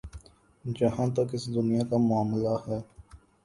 [0.65, 2.79] جہاں تک اس دنیا کا معاملہ ہے۔